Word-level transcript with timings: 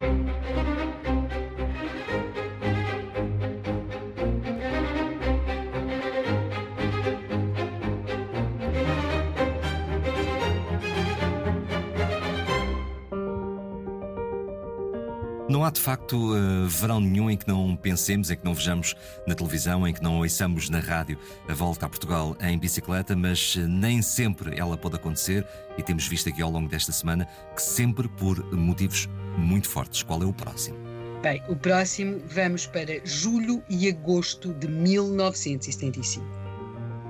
Thank 0.00 0.56
you. 0.56 0.59
Não 15.50 15.64
há 15.64 15.70
de 15.70 15.80
facto 15.80 16.32
uh, 16.32 16.68
verão 16.68 17.00
nenhum 17.00 17.28
em 17.28 17.36
que 17.36 17.48
não 17.48 17.74
pensemos, 17.74 18.30
em 18.30 18.36
que 18.36 18.44
não 18.44 18.54
vejamos 18.54 18.94
na 19.26 19.34
televisão, 19.34 19.84
em 19.84 19.92
que 19.92 20.00
não 20.00 20.18
ouçamos 20.18 20.70
na 20.70 20.78
rádio 20.78 21.18
a 21.48 21.52
volta 21.52 21.86
a 21.86 21.88
Portugal 21.88 22.36
em 22.40 22.56
bicicleta, 22.56 23.16
mas 23.16 23.56
uh, 23.56 23.66
nem 23.66 24.00
sempre 24.00 24.56
ela 24.56 24.78
pode 24.78 24.94
acontecer 24.94 25.44
e 25.76 25.82
temos 25.82 26.06
visto 26.06 26.28
aqui 26.28 26.40
ao 26.40 26.52
longo 26.52 26.68
desta 26.68 26.92
semana 26.92 27.26
que 27.52 27.60
sempre 27.60 28.06
por 28.06 28.40
motivos 28.54 29.08
muito 29.36 29.68
fortes. 29.68 30.04
Qual 30.04 30.22
é 30.22 30.24
o 30.24 30.32
próximo? 30.32 30.78
Bem, 31.20 31.42
o 31.48 31.56
próximo 31.56 32.22
vamos 32.26 32.68
para 32.68 33.04
julho 33.04 33.60
e 33.68 33.88
agosto 33.88 34.54
de 34.54 34.68
1975. 34.68 36.24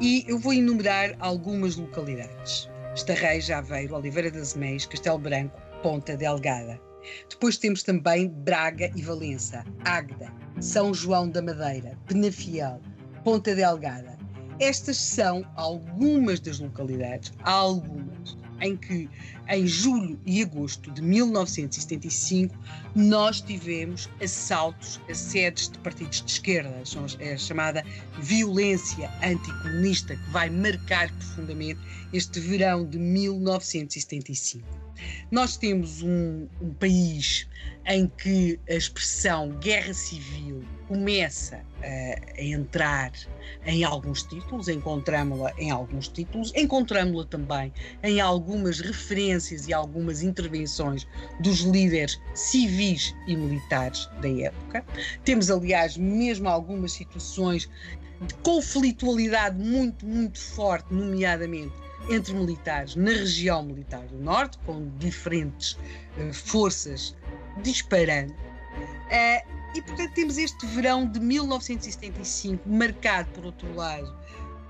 E 0.00 0.24
eu 0.26 0.38
vou 0.38 0.54
enumerar 0.54 1.14
algumas 1.20 1.76
localidades: 1.76 2.70
Estarreja, 2.94 3.58
Aveiro, 3.58 3.96
Oliveira 3.96 4.30
das 4.30 4.54
Meias, 4.54 4.86
Castelo 4.86 5.18
Branco, 5.18 5.60
Ponta 5.82 6.16
Delgada. 6.16 6.80
Depois 7.28 7.56
temos 7.56 7.82
também 7.82 8.28
Braga 8.28 8.90
e 8.96 9.02
Valença, 9.02 9.64
Águeda, 9.84 10.32
São 10.60 10.92
João 10.92 11.28
da 11.28 11.42
Madeira, 11.42 11.98
Penafiel, 12.06 12.80
Ponta 13.24 13.54
Delgada. 13.54 14.18
Estas 14.58 14.98
são 14.98 15.44
algumas 15.56 16.38
das 16.38 16.58
localidades, 16.58 17.32
algumas, 17.44 18.36
em 18.60 18.76
que 18.76 19.08
em 19.48 19.66
julho 19.66 20.20
e 20.24 20.42
agosto 20.42 20.90
de 20.92 21.02
1975 21.02 22.54
nós 22.94 23.40
tivemos 23.40 24.08
assaltos 24.22 25.00
a 25.08 25.14
sedes 25.14 25.68
de 25.68 25.78
partidos 25.78 26.22
de 26.22 26.30
esquerda, 26.30 26.82
é 27.18 27.32
a 27.32 27.38
chamada 27.38 27.84
violência 28.18 29.10
anticomunista 29.22 30.14
que 30.14 30.30
vai 30.30 30.50
marcar 30.50 31.10
profundamente 31.12 31.80
este 32.12 32.40
verão 32.40 32.84
de 32.84 32.98
1975. 32.98 34.66
Nós 35.30 35.56
temos 35.56 36.02
um, 36.02 36.46
um 36.60 36.74
país 36.74 37.48
em 37.86 38.06
que 38.06 38.60
a 38.68 38.74
expressão 38.74 39.50
guerra 39.58 39.94
civil 39.94 40.62
começa 40.86 41.64
a, 41.82 42.38
a 42.38 42.42
entrar 42.42 43.12
em 43.64 43.84
alguns 43.84 44.22
títulos, 44.24 44.68
encontramos-la 44.68 45.52
em 45.58 45.70
alguns 45.70 46.08
títulos, 46.08 46.52
encontramos-la 46.54 47.24
também 47.24 47.72
em 48.02 48.20
algumas 48.20 48.80
referências 48.80 49.66
e 49.66 49.72
algumas 49.72 50.22
intervenções 50.22 51.06
dos 51.40 51.60
líderes 51.60 52.20
civis 52.34 53.14
e 53.26 53.34
militares 53.34 54.08
da 54.20 54.28
época. 54.28 54.84
Temos, 55.24 55.50
aliás, 55.50 55.96
mesmo 55.96 56.48
algumas 56.48 56.92
situações 56.92 57.70
de 58.20 58.34
conflitualidade 58.34 59.58
muito, 59.58 60.06
muito 60.06 60.38
forte, 60.38 60.92
nomeadamente 60.92 61.72
entre 62.08 62.32
militares 62.32 62.96
na 62.96 63.10
região 63.10 63.62
militar 63.62 64.02
do 64.06 64.18
Norte, 64.18 64.58
com 64.64 64.88
diferentes 64.98 65.72
uh, 65.72 66.32
forças 66.32 67.16
disparando. 67.62 68.32
Uh, 68.32 69.60
e, 69.74 69.82
portanto, 69.82 70.12
temos 70.14 70.38
este 70.38 70.66
verão 70.66 71.06
de 71.06 71.20
1975 71.20 72.68
marcado, 72.68 73.30
por 73.30 73.46
outro 73.46 73.72
lado, 73.74 74.16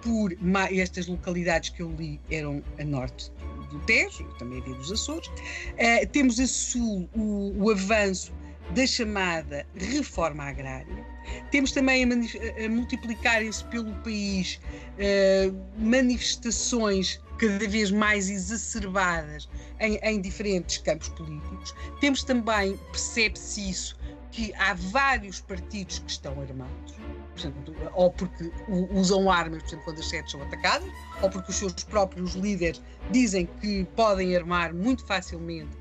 por 0.02 0.36
estas 0.70 1.06
localidades 1.06 1.70
que 1.70 1.82
eu 1.82 1.90
li 1.92 2.20
eram 2.30 2.62
a 2.78 2.84
norte 2.84 3.32
do 3.70 3.78
Tejo, 3.80 4.24
também 4.38 4.60
havia 4.60 4.74
dos 4.74 4.90
Açores. 4.90 5.28
Uh, 5.28 6.06
temos 6.12 6.38
a 6.40 6.46
sul 6.46 7.08
o, 7.14 7.52
o 7.56 7.70
avanço 7.70 8.32
da 8.74 8.86
chamada 8.86 9.66
reforma 9.76 10.44
agrária. 10.44 11.06
Temos 11.50 11.72
também 11.72 12.04
a, 12.04 12.64
a 12.64 12.68
multiplicarem-se 12.68 13.64
pelo 13.64 13.92
país 13.96 14.60
uh, 14.96 15.56
manifestações 15.78 17.20
cada 17.40 17.66
vez 17.66 17.90
mais 17.90 18.28
exacerbadas 18.28 19.48
em, 19.80 19.96
em 20.02 20.20
diferentes 20.20 20.76
campos 20.78 21.08
políticos. 21.08 21.74
Temos 21.98 22.22
também, 22.22 22.76
percebe-se 22.92 23.70
isso, 23.70 23.98
que 24.30 24.52
há 24.54 24.74
vários 24.74 25.40
partidos 25.40 26.00
que 26.00 26.10
estão 26.10 26.38
armados. 26.40 26.94
Portanto, 27.34 27.74
ou 27.94 28.10
porque 28.10 28.52
usam 28.90 29.30
armas 29.30 29.62
portanto, 29.62 29.84
quando 29.84 29.98
as 30.00 30.08
sedes 30.08 30.30
são 30.30 30.42
atacadas, 30.42 30.88
ou 31.22 31.30
porque 31.30 31.50
os 31.50 31.56
seus 31.56 31.72
próprios 31.72 32.34
líderes 32.34 32.82
dizem 33.10 33.46
que 33.60 33.84
podem 33.96 34.36
armar 34.36 34.74
muito 34.74 35.06
facilmente 35.06 35.79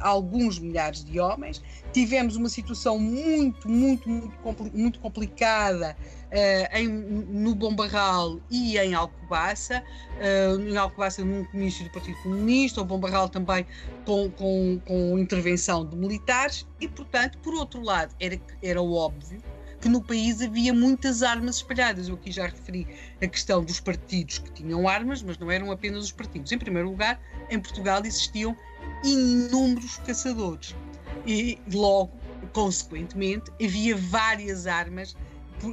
alguns 0.00 0.58
milhares 0.58 1.04
de 1.04 1.20
homens. 1.20 1.62
Tivemos 1.92 2.36
uma 2.36 2.48
situação 2.48 2.98
muito, 2.98 3.68
muito, 3.68 4.08
muito, 4.08 4.32
muito 4.72 5.00
complicada 5.00 5.96
uh, 6.30 6.76
em, 6.76 6.88
no 6.88 7.54
Bombarral 7.54 8.40
e 8.50 8.78
em 8.78 8.94
Alcobaça. 8.94 9.82
Uh, 10.18 10.60
em 10.60 10.76
Alcobaça, 10.76 11.24
num 11.24 11.44
comício 11.44 11.84
do 11.84 11.90
Partido 11.90 12.16
Comunista, 12.22 12.80
o 12.80 12.84
Bombarral 12.84 13.28
também 13.28 13.66
com, 14.04 14.30
com, 14.30 14.80
com 14.86 15.18
intervenção 15.18 15.84
de 15.84 15.96
militares, 15.96 16.66
e, 16.80 16.88
portanto, 16.88 17.38
por 17.38 17.54
outro 17.54 17.82
lado, 17.82 18.14
era, 18.20 18.40
era 18.62 18.82
óbvio 18.82 19.42
que 19.80 19.88
no 19.88 20.02
país 20.02 20.42
havia 20.42 20.74
muitas 20.74 21.22
armas 21.22 21.56
espalhadas. 21.56 22.08
Eu 22.08 22.14
aqui 22.14 22.30
já 22.30 22.46
referi 22.46 22.86
a 23.22 23.26
questão 23.26 23.64
dos 23.64 23.80
partidos 23.80 24.38
que 24.38 24.52
tinham 24.52 24.86
armas, 24.86 25.22
mas 25.22 25.38
não 25.38 25.50
eram 25.50 25.70
apenas 25.70 26.04
os 26.04 26.12
partidos. 26.12 26.52
Em 26.52 26.58
primeiro 26.58 26.90
lugar, 26.90 27.18
em 27.48 27.58
Portugal 27.58 28.02
existiam 28.04 28.54
inúmeros 29.04 29.96
caçadores. 29.98 30.74
E 31.26 31.58
logo, 31.72 32.12
consequentemente, 32.52 33.50
havia 33.62 33.96
várias 33.96 34.66
armas, 34.66 35.16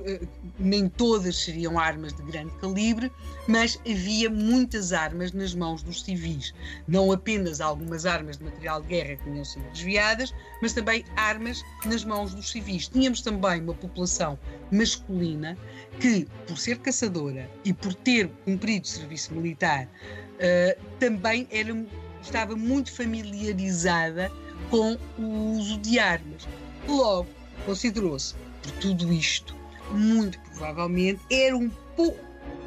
eh, 0.06 0.28
nem 0.60 0.90
todas 0.90 1.38
seriam 1.38 1.80
armas 1.80 2.14
de 2.14 2.22
grande 2.24 2.52
calibre, 2.58 3.12
mas 3.48 3.80
havia 3.90 4.30
muitas 4.30 4.92
armas 4.92 5.32
nas 5.32 5.56
mãos 5.56 5.82
dos 5.82 6.04
civis. 6.04 6.54
Não 6.88 7.12
apenas 7.12 7.62
algumas 7.62 8.06
armas 8.06 8.38
de 8.38 8.44
material 8.44 8.82
de 8.82 8.88
guerra 8.90 9.16
que 9.16 9.24
tinham 9.24 9.46
sido 9.46 9.64
desviadas, 9.72 10.34
mas 10.62 10.74
também 10.74 11.06
armas 11.16 11.64
nas 11.86 12.04
mãos 12.04 12.34
dos 12.34 12.52
civis. 12.52 12.90
Tínhamos 12.90 13.22
também 13.22 13.62
uma 13.62 13.74
população 13.74 14.38
masculina 14.72 15.58
que, 16.00 16.28
por 16.46 16.58
ser 16.58 16.80
caçadora 16.80 17.50
e 17.64 17.74
por 17.74 17.94
ter 17.94 18.28
cumprido 18.44 18.86
serviço 18.86 19.34
militar, 19.34 19.86
uh, 19.86 20.82
também 21.00 21.48
era 21.50 21.74
estava 22.22 22.56
muito 22.56 22.92
familiarizada 22.92 24.32
com 24.70 24.98
o 25.18 25.58
uso 25.58 25.78
de 25.80 26.00
armas. 26.00 26.48
Logo, 26.88 27.28
considerou-se, 27.66 28.36
por 28.62 28.72
tudo 28.74 29.12
isto, 29.12 29.56
muito 29.92 30.40
provavelmente 30.40 31.22
era 31.30 31.56
um 31.56 31.70
pouco 31.96 32.20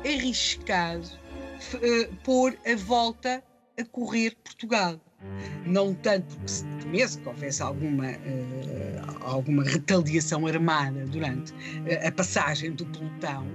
arriscado 0.05 1.07
uh, 1.75 2.15
pôr 2.25 2.57
a 2.67 2.77
volta 2.77 3.43
a 3.79 3.85
correr 3.85 4.37
Portugal. 4.43 5.01
Não 5.67 5.93
tanto 5.93 6.35
porque 6.35 6.49
se 6.49 6.65
temesse 6.81 7.19
que 7.19 7.29
houvesse 7.29 7.63
alguma, 7.63 8.07
uh, 8.09 9.19
alguma 9.21 9.63
retaliação 9.65 10.47
armada 10.47 11.05
durante 11.07 11.53
uh, 11.53 12.07
a 12.07 12.13
passagem 12.13 12.73
do 12.73 12.87
pelotão, 12.87 13.47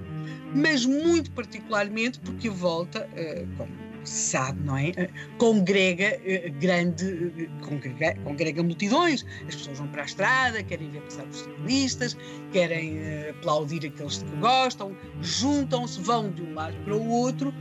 mas 0.54 0.86
muito 0.86 1.30
particularmente 1.32 2.20
porque 2.20 2.48
a 2.48 2.52
volta, 2.52 3.08
como 3.56 3.85
sabe, 4.08 4.60
não 4.62 4.76
é? 4.76 4.92
Congrega 5.38 6.20
eh, 6.24 6.52
grande, 6.60 7.32
eh, 7.38 7.48
congrega, 7.66 8.20
congrega 8.22 8.62
multidões. 8.62 9.24
As 9.48 9.56
pessoas 9.56 9.78
vão 9.78 9.88
para 9.88 10.02
a 10.02 10.04
estrada, 10.06 10.62
querem 10.62 10.90
ver 10.90 11.02
passar 11.02 11.26
os 11.26 11.38
ciclistas, 11.38 12.16
querem 12.52 12.98
aplaudir 13.30 13.86
aqueles 13.86 14.22
que 14.22 14.36
gostam, 14.36 14.96
juntam-se, 15.20 16.00
vão 16.00 16.30
de 16.30 16.42
um 16.42 16.54
lado 16.54 16.76
para 16.84 16.96
o 16.96 17.08
outro. 17.08 17.52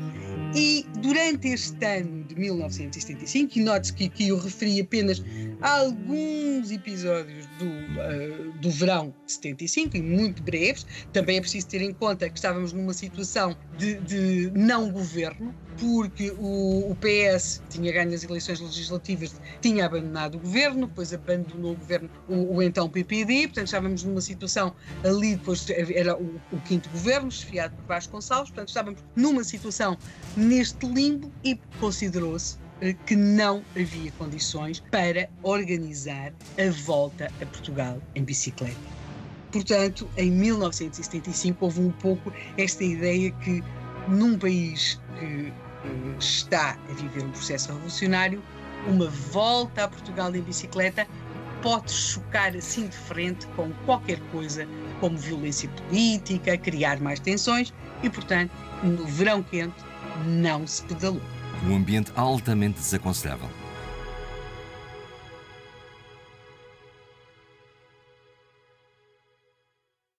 E 0.55 0.85
durante 0.99 1.49
este 1.49 1.85
ano 1.85 2.23
de 2.23 2.35
1975, 2.35 3.59
e 3.59 3.63
note-se 3.63 3.93
que 3.93 4.05
aqui 4.05 4.29
eu 4.29 4.39
referi 4.39 4.79
apenas 4.79 5.21
alguns 5.61 6.71
episódios 6.71 7.45
do, 7.59 7.65
uh, 7.65 8.51
do 8.59 8.69
verão 8.69 9.13
de 9.25 9.33
75, 9.33 9.97
e 9.97 10.01
muito 10.01 10.43
breves, 10.43 10.85
também 11.11 11.37
é 11.37 11.41
preciso 11.41 11.67
ter 11.67 11.81
em 11.81 11.93
conta 11.93 12.29
que 12.29 12.37
estávamos 12.37 12.71
numa 12.71 12.93
situação 12.93 13.55
de, 13.77 13.95
de 13.95 14.51
não 14.55 14.89
governo, 14.91 15.53
porque 15.79 16.31
o, 16.37 16.91
o, 16.91 16.97
PS 16.99 17.61
tinha 17.69 17.91
ganho 17.91 18.13
as 18.13 18.23
eleições 18.23 18.59
legislativas, 18.59 19.35
tinha 19.61 19.85
abandonado 19.85 20.35
o 20.35 20.39
governo, 20.39 20.87
depois 20.87 21.13
abandonou 21.13 21.73
o 21.73 21.75
governo 21.75 22.09
o, 22.27 22.55
o 22.55 22.61
então 22.61 22.89
PPD, 22.89 23.47
portanto 23.47 23.67
estávamos 23.67 24.03
numa 24.03 24.21
situação 24.21 24.73
ali, 25.03 25.35
depois 25.35 25.65
era 25.69 26.15
o, 26.15 26.39
o 26.51 26.59
quinto 26.61 26.89
governo, 26.89 27.31
chefiado 27.31 27.75
por 27.75 27.85
Vasconcelos, 27.85 28.49
portanto 28.49 28.69
estávamos 28.69 29.03
numa 29.15 29.43
situação 29.43 29.97
neste 30.35 30.85
limbo 30.85 31.31
e 31.43 31.59
considerou-se 31.79 32.57
eh, 32.81 32.93
que 33.05 33.15
não 33.15 33.63
havia 33.75 34.11
condições 34.13 34.81
para 34.91 35.29
organizar 35.43 36.33
a 36.57 36.69
volta 36.85 37.31
a 37.41 37.45
Portugal 37.45 38.01
em 38.15 38.23
bicicleta. 38.23 38.75
Portanto, 39.51 40.09
em 40.17 40.29
1975 40.31 41.63
houve 41.63 41.79
um 41.79 41.91
pouco 41.91 42.33
esta 42.57 42.83
ideia 42.83 43.31
que 43.31 43.63
num 44.07 44.37
país 44.37 44.99
que 45.17 45.53
está 46.19 46.77
a 46.89 46.93
viver 46.93 47.23
um 47.23 47.31
processo 47.31 47.71
revolucionário, 47.71 48.41
uma 48.87 49.09
volta 49.09 49.83
a 49.83 49.87
Portugal 49.87 50.33
em 50.35 50.41
bicicleta 50.41 51.07
pode 51.61 51.91
chocar 51.91 52.55
assim 52.55 52.87
de 52.87 52.95
frente 52.95 53.47
com 53.55 53.71
qualquer 53.85 54.19
coisa 54.31 54.67
como 54.99 55.17
violência 55.17 55.67
política, 55.69 56.55
criar 56.57 56.99
mais 56.99 57.19
tensões 57.19 57.73
e, 58.03 58.09
portanto, 58.09 58.51
no 58.83 59.03
verão 59.05 59.41
quente 59.41 59.83
não 60.27 60.67
se 60.67 60.83
pedalou. 60.83 61.21
Um 61.67 61.75
ambiente 61.75 62.11
altamente 62.15 62.79
desaconselhável. 62.79 63.49